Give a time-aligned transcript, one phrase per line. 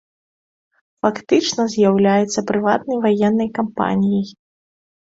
[1.05, 4.27] Фактычна, з'яўляецца прыватнай ваеннай кампаніяй.